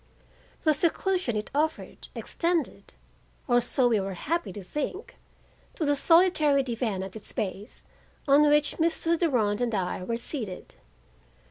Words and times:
The 0.63 0.73
seclusion 0.73 1.35
it 1.37 1.51
offered 1.53 2.07
extended, 2.15 2.93
or 3.47 3.61
so 3.61 3.87
we 3.89 3.99
were 3.99 4.15
happy 4.15 4.51
to 4.53 4.63
think, 4.63 5.15
to 5.75 5.85
the 5.85 5.95
solitary 5.95 6.63
divan 6.63 7.03
at 7.03 7.15
its 7.15 7.31
base 7.33 7.85
on 8.27 8.41
which 8.49 8.77
Mr. 8.77 9.15
Durand 9.15 9.61
and 9.61 9.75
I 9.75 10.01
were 10.03 10.17
seated. 10.17 10.73